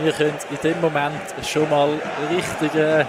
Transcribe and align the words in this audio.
wir 0.00 0.12
können 0.12 0.34
in 0.50 0.56
dem 0.62 0.80
Moment 0.80 1.20
schon 1.46 1.68
mal 1.68 1.90
richtige 2.30 3.06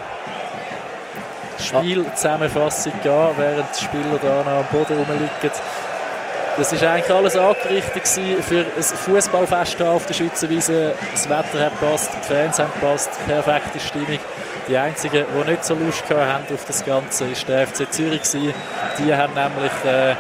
Spielzusammenfassung 1.60 2.94
gehen, 3.02 3.30
während 3.38 3.68
die 3.80 3.84
Spieler 3.84 4.20
da 4.22 4.44
noch 4.44 4.60
am 4.60 4.66
Boden 4.72 4.98
rumliegen. 4.98 5.30
Das 6.56 6.82
war 6.82 6.92
eigentlich 6.92 7.12
alles 7.12 7.36
angerichtet 7.36 8.08
für 8.08 8.60
ein 8.60 8.84
Fußballfest 8.84 9.82
auf 9.82 10.06
der 10.06 10.14
Schützenwiese. 10.14 10.94
Das 11.12 11.28
Wetter 11.28 11.66
hat 11.66 11.80
passt, 11.80 12.12
die 12.14 12.34
Fans 12.34 12.60
haben 12.60 12.72
passt, 12.80 13.10
perfekte 13.26 13.80
Stimmung. 13.80 14.20
Die 14.68 14.78
einzigen, 14.78 15.26
die 15.26 15.52
nicht 15.52 15.66
so 15.66 15.74
Lust 15.74 16.04
haben 16.10 16.44
auf 16.54 16.66
das 16.66 16.86
Ganze, 16.86 17.26
war 17.26 17.46
der 17.48 17.68
FC 17.68 17.92
Zürich. 17.92 18.22
Die 19.00 19.14
haben 19.14 19.34
nämlich 19.34 19.72
äh, 19.84 20.16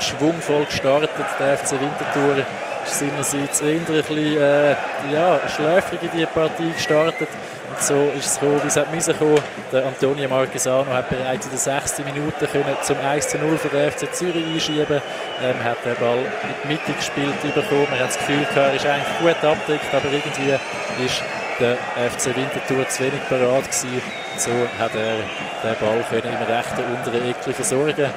schwungvoll 0.00 0.64
gestartet, 0.64 1.10
der 1.38 1.58
FC 1.58 1.72
Winterthur 1.72 2.44
ist 2.90 2.98
seinerseits 2.98 3.60
eher 3.60 3.76
ein 3.76 3.84
bisschen 3.84 4.36
äh, 4.36 4.74
ja, 5.12 5.40
schläfrig 5.48 6.00
in 6.02 6.18
die 6.18 6.26
Partie 6.26 6.72
gestartet. 6.72 7.28
Und 7.68 7.80
so 7.80 8.10
ist 8.16 8.26
es 8.26 8.40
gekommen, 8.40 8.60
wie 8.62 8.68
es 8.68 8.76
hat 8.76 8.92
müssen 8.92 9.16
kommen. 9.16 9.40
Der 9.72 9.86
Antonio 9.86 10.28
Marquesano 10.28 10.92
hat 10.92 11.08
bereits 11.08 11.46
in 11.46 11.52
der 11.52 11.60
sechsten 11.60 12.04
Minute 12.04 12.46
können 12.46 12.76
zum 12.82 12.98
1 12.98 13.28
zu 13.28 13.38
0 13.38 13.56
für 13.58 13.68
den 13.68 13.90
FC 13.90 14.12
Zürich 14.12 14.44
einschieben. 14.44 15.00
Ähm, 15.42 15.64
hat 15.64 15.84
den 15.84 15.96
Ball 15.96 16.18
in 16.18 16.24
die 16.64 16.68
Mitte 16.68 16.92
gespielt 16.92 17.40
bekommen. 17.54 17.86
Man 17.90 18.00
hat 18.00 18.08
das 18.08 18.18
Gefühl 18.18 18.40
gehabt, 18.40 18.56
er 18.56 18.74
ist 18.74 18.86
eigentlich 18.86 19.18
gut 19.20 19.44
abgedeckt, 19.44 19.94
aber 19.94 20.08
irgendwie 20.10 20.58
ist 21.04 21.22
der 21.60 21.76
FC 22.10 22.34
Winterthur 22.34 22.88
zu 22.88 23.04
wenig 23.04 23.20
parat 23.28 23.64
gewesen. 23.64 24.02
So 24.36 24.50
hat 24.78 24.94
er 24.94 25.16
den 25.62 25.78
Ball 25.78 26.04
können 26.10 26.34
im 26.34 26.54
rechten 26.54 26.84
unteren 26.94 27.30
Eckchen 27.30 27.54
versorgen. 27.54 28.10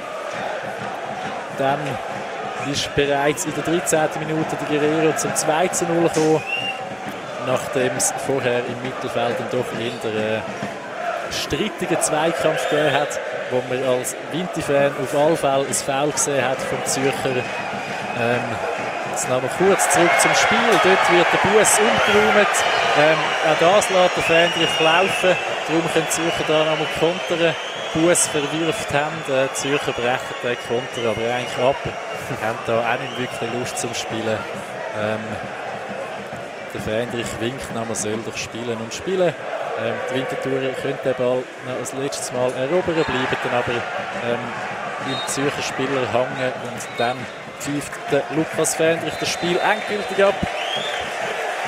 Dann 1.58 1.78
ist 2.72 2.94
bereits 2.94 3.44
in 3.44 3.54
der 3.54 3.64
13. 3.64 4.00
Minute 4.20 4.56
die 4.60 4.76
Guerrero 4.78 5.16
zum 5.16 5.34
2 5.34 5.68
zu 5.68 5.84
0 5.86 6.04
gekommen, 6.04 6.42
nachdem 7.46 7.92
es 7.96 8.12
vorher 8.26 8.58
im 8.58 8.82
Mittelfeld 8.82 9.36
dann 9.38 9.50
doch 9.50 9.72
in 9.78 9.92
der 10.02 10.38
äh, 10.38 10.40
strittigen 11.30 12.00
Zweikampf 12.00 12.68
gegeben 12.70 12.92
hat, 12.92 13.20
wo 13.50 13.62
man 13.68 13.82
als 13.84 14.16
Vinti-Fan 14.32 14.92
auf 15.02 15.14
alle 15.14 15.36
Fälle 15.36 15.66
ein 15.66 15.74
Foul 15.74 16.10
gesehen 16.12 16.44
hat 16.44 16.58
vom 16.58 16.84
Zürcher. 16.84 17.36
Ähm, 18.20 18.73
jetzt 19.14 19.28
nochmal 19.28 19.50
kurz 19.58 19.88
zurück 19.90 20.10
zum 20.18 20.34
Spiel. 20.34 20.58
Dort 20.70 21.12
wird 21.12 21.26
der 21.32 21.48
Bus 21.48 21.78
umgeräumt. 21.78 22.56
Ähm, 22.98 23.18
auch 23.46 23.58
das 23.60 23.90
lässt 23.90 24.16
der 24.16 24.22
Fan 24.24 24.50
laufen. 24.80 25.36
Darum 25.68 25.92
können 25.92 26.06
die 26.06 26.10
Zürcher 26.10 26.44
da 26.48 26.64
nochmal 26.64 26.88
kontern. 26.98 27.54
Bus 27.94 28.26
verwirft 28.26 28.92
haben. 28.92 29.14
Die 29.28 29.54
Zürcher 29.54 29.92
brechen 29.92 30.34
den 30.42 30.56
Konter 30.66 31.10
aber 31.10 31.32
eigentlich 31.32 31.58
ab. 31.58 31.76
haben 32.42 32.58
da 32.66 32.80
auch 32.80 33.00
nicht 33.00 33.18
wirklich 33.18 33.52
Lust 33.54 33.78
zum 33.78 33.94
Spielen. 33.94 34.38
Ähm, 34.98 35.20
der 36.74 36.80
Fähnrich 36.80 37.26
winkt, 37.38 37.72
man 37.72 37.94
soll 37.94 38.18
doch 38.26 38.36
spielen 38.36 38.76
und 38.78 38.92
spielen. 38.92 39.32
Ähm, 39.78 39.94
die 40.10 40.14
Wintertourer 40.16 40.74
können 40.82 40.98
den 41.04 41.14
Ball 41.14 41.42
noch 41.66 41.78
als 41.78 41.92
letztes 41.92 42.32
Mal 42.32 42.50
erobern, 42.52 42.94
bleiben 42.94 43.36
dann 43.44 43.54
aber 43.54 43.72
ähm, 44.26 44.38
im 45.06 45.28
Zürcher 45.28 45.62
Spieler 45.62 46.02
hängen 46.12 46.52
und 46.66 46.98
dann 46.98 47.16
pfeift 47.58 47.92
der 48.10 48.24
Lukas 48.34 48.74
Fähnrich 48.74 49.14
das 49.20 49.28
Spiel 49.28 49.58
endgültig 49.58 50.24
ab. 50.24 50.34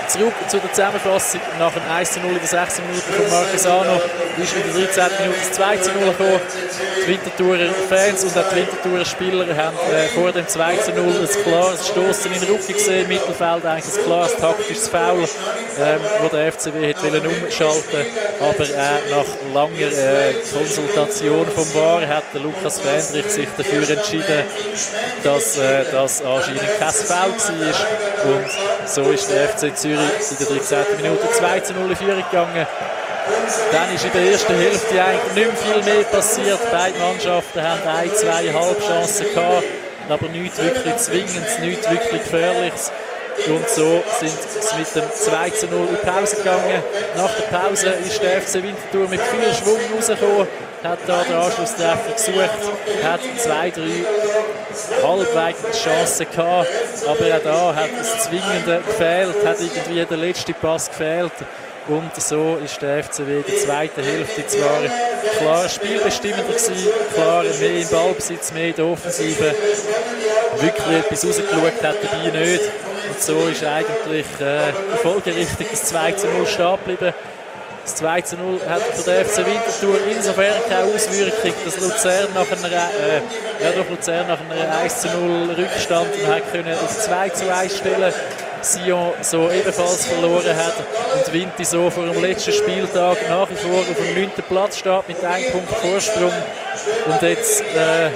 Zurück 0.09 0.35
zu 0.49 0.59
der 0.59 0.73
Zusammenfassung. 0.73 1.41
Nach 1.59 1.73
dem 1.73 1.83
1 1.91 2.17
0 2.17 2.31
in 2.31 2.39
der 2.39 2.47
6. 2.47 2.81
Minute 2.81 3.03
von 3.03 3.31
Marquesano 3.31 4.01
ist 4.39 4.55
in 4.55 4.63
der 4.63 4.87
13. 4.87 5.03
Minute 5.21 5.39
das 5.41 5.53
2 5.53 5.77
0 5.77 5.85
gekommen. 6.11 6.41
Die 7.03 7.09
Winterthurer 7.09 7.75
Fans 7.89 8.25
und 8.25 8.37
auch 8.39 8.49
die 8.51 8.57
Winterthurer 8.57 9.05
Spieler 9.05 9.57
haben 9.57 9.77
äh, 9.93 10.09
vor 10.09 10.33
dem 10.33 10.47
2 10.47 10.75
0 10.95 11.05
ein 11.07 11.43
klares 11.43 11.89
Stoßen 11.89 12.33
in 12.33 12.41
den 12.41 12.49
Rücken 12.51 12.73
gesehen. 12.73 13.03
Im 13.03 13.09
Mittelfeld 13.09 13.65
eigentlich 13.65 13.95
ein 13.97 14.05
klares 14.05 14.37
taktisches 14.37 14.89
Foul, 14.89 15.23
ähm, 15.23 16.01
wo 16.23 16.29
der 16.29 16.53
FCW 16.53 16.95
hat 16.95 17.03
wollen 17.03 17.27
umschalten 17.27 18.07
Aber 18.41 18.65
äh, 18.65 19.11
nach 19.11 19.55
langer 19.55 19.93
äh, 19.93 20.35
Konsultation 20.53 21.47
vom 21.49 21.75
VAR 21.75 22.07
hat 22.07 22.25
der 22.33 22.43
Lukas 22.43 22.81
Fendrich 22.81 23.31
sich 23.31 23.49
dafür 23.57 23.89
entschieden, 23.89 24.45
dass 25.25 25.59
äh, 25.59 25.85
das 25.91 26.23
anscheinend 26.23 26.79
kein 26.79 26.93
Foul 26.93 27.31
war. 27.31 28.07
Und 28.27 28.89
so 28.89 29.03
ist 29.11 29.31
der 29.31 29.49
FC 29.49 29.77
Zürich 29.77 29.96
in 29.99 30.39
der 30.39 30.47
13. 30.47 30.79
Minute 31.03 31.31
2 31.31 31.61
zu 31.61 31.75
0 31.75 31.91
in 31.91 31.97
Führung 31.97 32.25
gegangen. 32.31 32.67
Dann 33.73 33.95
ist 33.95 34.05
in 34.05 34.13
der 34.13 34.33
ersten 34.33 34.55
Hälfte 34.55 35.05
eigentlich 35.05 35.35
nicht 35.35 35.65
mehr 35.65 35.83
viel 35.83 35.95
mehr 35.95 36.05
passiert. 36.05 36.61
Beide 36.71 36.99
Mannschaften 36.99 37.63
haben 37.63 37.89
ein, 37.89 38.15
zwei 38.15 38.53
Halbchancen 38.53 39.27
gehabt, 39.35 39.65
aber 40.09 40.29
nichts 40.29 40.59
wirklich 40.59 40.97
Zwingendes, 40.97 41.59
nichts 41.59 41.91
wirklich 41.91 42.23
Gefährliches. 42.23 42.93
Und 43.49 43.69
so 43.69 44.03
sind 44.19 44.33
sie 44.61 44.79
mit 44.79 44.95
dem 44.95 45.11
2 45.13 45.51
zu 45.51 45.67
0 45.67 45.81
in 45.81 45.89
die 45.89 46.07
Pause 46.07 46.37
gegangen. 46.37 46.83
Nach 47.17 47.31
der 47.33 47.59
Pause 47.59 47.95
ist 48.05 48.23
der 48.23 48.41
FC 48.41 48.55
Winterthur 48.55 49.09
mit 49.09 49.21
viel 49.21 49.55
Schwung 49.55 49.79
rausgekommen, 49.95 50.49
hat 50.83 50.99
da 51.07 51.23
den 51.23 51.35
Anschlusstreffer 51.35 52.13
gesucht, 52.13 53.05
hat 53.05 53.21
zwei, 53.39 53.71
drei 53.71 54.05
halbwegs 55.03 55.83
Chancen 55.83 56.27
gehabt, 56.31 56.69
aber 57.07 57.37
auch 57.37 57.43
da 57.43 57.75
hat 57.75 57.91
das 57.99 58.25
Zwingende 58.25 58.83
gefehlt, 58.87 59.47
hat 59.47 59.61
irgendwie 59.61 60.05
der 60.05 60.17
letzte 60.17 60.53
Pass 60.55 60.89
gefehlt. 60.89 61.33
Und 61.89 62.21
so 62.21 62.59
ist 62.65 62.83
der 62.83 63.05
FCW 63.05 63.37
in 63.37 63.45
der 63.47 63.57
zweiten 63.59 64.03
Hälfte 64.03 64.45
zwar 64.49 64.81
klar 65.39 65.69
spielbestimmender 65.69 66.43
gewesen, 66.43 66.75
klar 67.15 67.45
mehr 67.45 67.81
im 67.81 67.89
Ballbesitz, 67.89 68.53
mehr 68.53 68.69
in 68.69 68.75
der 68.75 68.87
Offensive. 68.87 69.55
Wirklich 70.61 70.97
etwas 70.99 71.25
rausgeschaut 71.25 71.83
hat 71.85 71.97
dabei 72.03 72.39
nicht. 72.41 72.63
Und 73.17 73.23
so 73.23 73.47
ist 73.47 73.65
eigentlich 73.65 74.27
äh, 74.41 74.73
folgerichtig 75.03 75.69
das 75.71 75.85
2 75.85 76.13
zu 76.13 76.27
0 76.29 76.47
stehen 76.47 76.77
geblieben. 76.85 77.15
Das 77.83 77.95
2 77.95 78.21
zu 78.21 78.37
0 78.37 78.61
hat 78.69 78.83
für 78.83 79.11
den 79.11 79.25
FC 79.25 79.39
Winterthur 79.39 79.97
insofern 80.11 80.55
keine 80.69 80.85
Auswirkung, 80.85 81.53
dass 81.65 81.81
Luzern 81.81 82.29
nach 82.35 82.47
einer, 82.53 82.75
äh, 82.75 83.65
ja, 83.65 83.71
doch 83.75 83.89
Luzern 83.89 84.29
nach 84.29 84.39
einer 84.39 84.79
1 84.81 85.01
zu 85.01 85.09
0 85.09 85.51
Rückstand 85.55 86.09
hat 86.27 86.53
können 86.53 86.75
auf 86.75 86.99
2 86.99 87.29
zu 87.31 87.55
1 87.55 87.79
stellen 87.79 88.13
Sion 88.61 89.13
so 89.23 89.51
ebenfalls 89.51 90.05
verloren 90.07 90.57
hat 90.57 90.75
und 91.15 91.33
Vinti 91.33 91.65
so 91.65 91.89
vor 91.89 92.05
dem 92.05 92.21
letzten 92.21 92.53
Spieltag 92.53 93.17
nach 93.31 93.49
wie 93.49 93.55
vor 93.55 93.79
auf 93.79 93.97
dem 93.97 94.15
9. 94.15 94.31
Platz 94.47 94.79
steht 94.79 95.09
mit 95.09 95.25
einem 95.25 95.53
Punkt 95.53 95.71
Vorsprung 95.71 96.33
und 97.07 97.23
jetzt 97.23 97.63
äh, 97.63 98.11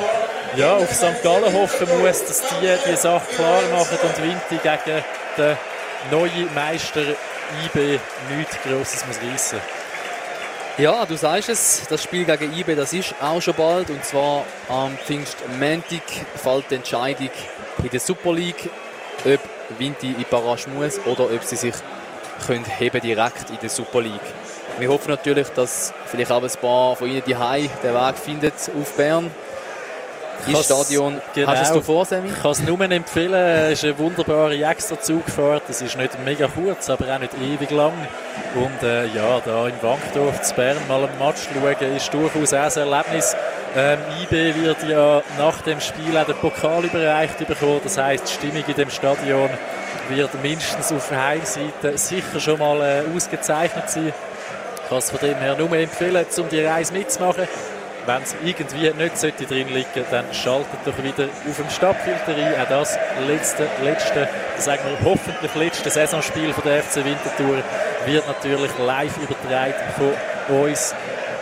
ja, 0.57 0.77
auf 0.77 0.93
St. 0.93 1.23
Gallen 1.23 1.53
hoffen 1.53 1.89
muss, 2.01 2.25
dass 2.25 2.43
die 2.43 2.91
die 2.91 2.97
Sache 2.97 3.27
klar 3.35 3.63
machen 3.73 3.99
und 4.03 4.23
Vinti 4.23 4.57
gegen 4.63 5.05
den 5.37 5.57
neuen 6.11 6.55
Meister 6.55 7.03
IB 7.65 7.99
nichts 8.37 8.57
Grosses 8.63 9.05
muss 9.07 9.19
reissen. 9.23 9.61
Ja, 10.79 11.05
du 11.05 11.17
sagst 11.17 11.49
es, 11.49 11.83
das 11.89 12.03
Spiel 12.03 12.25
gegen 12.25 12.53
IB, 12.53 12.75
das 12.75 12.93
ist 12.93 13.15
auch 13.21 13.41
schon 13.41 13.55
bald. 13.55 13.91
Und 13.91 14.05
zwar 14.05 14.45
am 14.69 14.97
Pfingstmontag 14.99 16.03
fällt 16.37 16.71
die 16.71 16.77
Entscheidung 16.77 17.31
in 17.83 17.91
der 17.91 18.01
Super 18.01 18.33
League, 18.33 18.71
ob 19.25 19.41
Vinti 19.79 20.13
in 20.13 20.25
Barrage 20.31 20.71
muss 20.71 20.99
oder 21.05 21.25
ob 21.25 21.45
sie 21.45 21.57
sich 21.57 21.75
können 22.47 22.65
heben 22.65 23.01
direkt 23.01 23.51
in 23.51 23.59
der 23.61 23.69
Super 23.69 24.01
League. 24.01 24.21
Wir 24.79 24.89
hoffen 24.89 25.11
natürlich, 25.11 25.49
dass 25.51 25.93
vielleicht 26.07 26.33
auch 26.33 26.43
ein 26.43 26.51
paar 26.61 26.97
von 26.97 27.09
Ihnen 27.09 27.23
die 27.27 27.35
den 27.35 27.95
Weg 27.95 28.17
findet 28.17 28.55
auf 28.81 28.97
Bern 28.97 29.31
ins 30.47 30.65
Stadion. 30.65 31.21
Genau. 31.35 31.49
Hast 31.49 31.75
du 31.75 31.81
vor, 31.81 32.05
Sammy? 32.05 32.29
Ich 32.29 32.43
kann 32.43 32.51
es 32.53 32.63
nur 32.63 32.81
empfehlen. 32.81 33.35
Es 33.35 33.79
ist 33.79 33.85
eine 33.85 33.99
wunderbare 33.99 34.57
Extrazugfahrt. 34.63 35.65
Es 35.69 35.83
ist 35.83 35.97
nicht 35.97 36.25
mega 36.25 36.49
kurz, 36.49 36.89
aber 36.91 37.15
auch 37.15 37.19
nicht 37.19 37.33
ewig 37.35 37.71
lang. 37.71 37.93
Und 38.55 38.83
äh, 38.83 39.07
ja, 39.07 39.41
da 39.45 39.69
in 39.69 39.75
Wankdorf 39.83 40.43
zu 40.43 40.55
Bern 40.55 40.77
mal 40.89 41.05
einen 41.05 41.19
Match 41.19 41.49
schauen, 41.53 41.97
ist 41.97 42.13
durchaus 42.13 42.55
auch 42.55 42.77
ein 42.77 42.91
Erlebnis. 42.91 43.37
Ähm, 43.77 43.99
IB 44.23 44.55
wird 44.65 44.83
ja 44.89 45.23
nach 45.39 45.61
dem 45.63 45.81
Spiel 45.81 46.17
auch 46.17 46.27
den 46.27 46.37
Pokal 46.37 46.85
überreicht 46.85 47.39
bekommen. 47.39 47.81
Das 47.85 47.99
heisst, 47.99 48.29
die 48.29 48.33
Stimmung 48.33 48.65
in 48.67 48.75
dem 48.75 48.91
Stadion 48.91 49.51
wird 50.09 50.43
mindestens 50.43 50.93
auf 50.93 51.09
der 51.09 51.25
Heimseite 51.25 51.97
sicher 51.97 52.41
schon 52.41 52.59
mal 52.59 52.81
äh, 52.81 53.17
ausgezeichnet 53.17 53.89
sein. 53.89 54.13
Ich 54.83 54.89
kann 54.89 54.99
es 54.99 55.11
von 55.11 55.21
dem 55.21 55.37
her 55.37 55.57
nur 55.57 55.73
empfehlen, 55.73 56.27
um 56.37 56.49
die 56.49 56.65
Reise 56.65 56.93
mitzumachen 56.93 57.47
wenn 58.11 58.23
es 58.23 58.35
irgendwie 58.43 58.91
nicht 58.91 59.19
sollte 59.19 59.45
drin 59.47 59.69
liegen 59.69 60.05
dann 60.11 60.25
schaltet 60.33 60.81
doch 60.85 60.97
wieder 60.99 61.29
auf 61.49 61.57
dem 61.57 61.71
Stadtfilter 61.71 62.35
ein. 62.35 62.61
Auch 62.63 62.69
das 62.69 62.99
letzte, 63.27 63.69
letzte, 63.85 64.29
sagen 64.59 64.83
wir 64.85 65.11
hoffentlich 65.11 65.55
letzte 65.55 65.91
Saisonspiel 65.91 66.53
von 66.53 66.65
der 66.65 66.83
FC 66.83 66.97
Winterthur 66.97 67.63
wird 68.07 68.27
natürlich 68.27 68.71
live 68.79 69.17
übertragen 69.19 69.75
von 69.97 70.63
uns. 70.63 70.95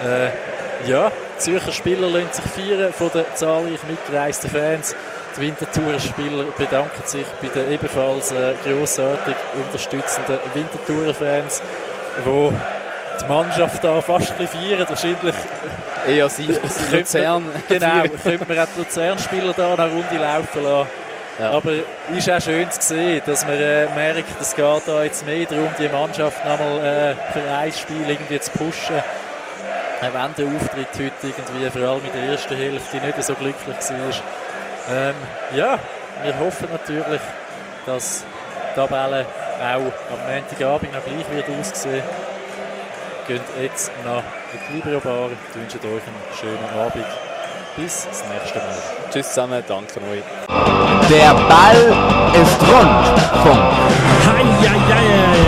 Äh, 0.05 0.89
ja, 0.89 1.11
Zürcher 1.39 1.73
Spieler 1.73 2.09
lassen 2.09 2.33
sich 2.33 2.45
feiern 2.45 2.93
von 2.93 3.11
den 3.11 3.25
zahlreich 3.35 3.83
mitgereisten 3.89 4.51
Fans. 4.51 4.95
Die 5.37 5.41
Winterthurer 5.41 6.01
Spieler 6.01 6.45
bedanken 6.57 7.03
sich 7.05 7.27
bei 7.41 7.49
den 7.49 7.73
ebenfalls 7.73 8.33
äh, 8.33 8.55
grossartig 8.65 9.35
unterstützenden 9.55 10.39
Winterthurer 10.55 11.15
Fans, 11.15 11.63
die 12.25 12.53
die 13.21 13.27
Mannschaft 13.27 13.83
da 13.83 14.01
fast 14.01 14.33
ein 14.33 14.39
bisschen 14.39 14.61
feiern. 14.61 14.89
Wahrscheinlich 14.89 15.35
eher 16.07 16.29
sie, 16.29 16.47
Luzern. 16.93 17.45
Genau, 17.69 18.03
könnte 18.23 18.45
man 18.49 18.59
auch 18.59 18.69
die 18.77 18.81
Luzern-Spieler 18.81 19.53
da 19.57 19.75
eine 19.75 19.91
Runde 19.91 20.17
laufen 20.17 20.63
lassen. 20.63 20.89
Ja. 21.39 21.51
Aber 21.53 21.71
es 22.11 22.19
ist 22.19 22.31
auch 22.31 22.41
schön 22.41 22.69
zu 22.71 22.81
sehen, 22.81 23.23
dass 23.25 23.47
man 23.47 23.55
äh, 23.55 23.87
merkt, 23.95 24.25
es 24.41 24.57
geht 24.57 24.83
da 24.87 25.05
jetzt 25.05 25.25
mehr 25.25 25.47
darum, 25.47 25.69
die 25.79 25.89
Mannschaft 25.89 26.45
nochmal 26.45 26.85
äh, 26.85 27.33
für 27.33 27.49
ein 27.49 27.73
Spiel 27.73 28.09
irgendwie 28.09 28.41
zu 28.41 28.51
pushen. 28.53 28.97
Auch 30.01 30.03
wenn 30.03 30.35
der 30.37 30.57
Auftritt 30.57 30.89
heute 30.95 31.13
irgendwie, 31.23 31.71
vor 31.71 31.89
allem 31.89 32.05
in 32.05 32.13
der 32.13 32.33
ersten 32.33 32.57
Hälfte, 32.57 32.97
nicht 32.97 33.23
so 33.23 33.35
glücklich 33.35 33.67
war. 33.69 34.97
Ähm, 34.97 35.15
ja, 35.55 35.79
wir 36.25 36.39
hoffen 36.41 36.69
natürlich, 36.73 37.21
dass 37.87 38.25
die 38.73 38.75
Tabelle 38.75 39.27
auch 39.61 40.13
am 40.13 40.33
Montagabend 40.33 40.93
noch 40.93 41.05
gleich 41.05 41.31
wird 41.31 41.61
aussehen 41.61 42.03
gehen 43.29 43.41
jetzt 43.63 43.93
nach 44.05 44.23
Equilibrio 44.55 45.01
Bar. 45.01 45.29
Ich 45.31 45.55
wünsche 45.55 45.79
euch 45.79 46.03
einen 46.03 46.25
schönen 46.41 46.65
Abend. 46.75 47.05
Bis 47.77 48.03
zum 48.11 48.29
nächsten 48.31 48.59
Mal. 48.59 49.11
Tschüss 49.11 49.29
zusammen, 49.29 49.63
danke 49.69 50.01
euch. 50.01 50.25
Der 51.11 51.35
Ball 51.35 51.77
ist 52.35 52.61
rund. 52.63 53.19
von 53.43 53.53
Punkt. 53.53 55.48